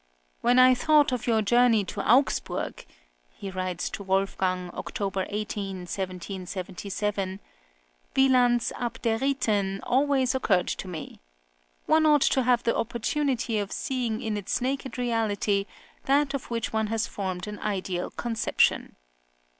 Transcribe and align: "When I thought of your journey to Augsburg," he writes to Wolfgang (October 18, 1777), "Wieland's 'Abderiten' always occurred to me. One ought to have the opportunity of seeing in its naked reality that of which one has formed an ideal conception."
"When 0.39 0.57
I 0.57 0.73
thought 0.73 1.11
of 1.11 1.27
your 1.27 1.43
journey 1.43 1.83
to 1.85 2.01
Augsburg," 2.11 2.87
he 3.29 3.51
writes 3.51 3.87
to 3.91 4.01
Wolfgang 4.01 4.71
(October 4.73 5.27
18, 5.29 5.81
1777), 5.81 7.39
"Wieland's 8.15 8.71
'Abderiten' 8.77 9.79
always 9.83 10.33
occurred 10.33 10.69
to 10.69 10.87
me. 10.87 11.19
One 11.85 12.07
ought 12.07 12.21
to 12.21 12.41
have 12.41 12.63
the 12.63 12.75
opportunity 12.75 13.59
of 13.59 13.71
seeing 13.71 14.23
in 14.23 14.37
its 14.37 14.59
naked 14.59 14.97
reality 14.97 15.67
that 16.05 16.33
of 16.33 16.49
which 16.49 16.73
one 16.73 16.87
has 16.87 17.05
formed 17.05 17.45
an 17.45 17.59
ideal 17.59 18.09
conception." 18.09 18.95